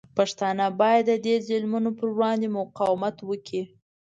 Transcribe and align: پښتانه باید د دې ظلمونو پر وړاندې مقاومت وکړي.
پښتانه 0.17 0.65
باید 0.79 1.03
د 1.07 1.11
دې 1.25 1.35
ظلمونو 1.47 1.89
پر 1.97 2.07
وړاندې 2.15 2.47
مقاومت 2.59 3.15
وکړي. 3.29 3.63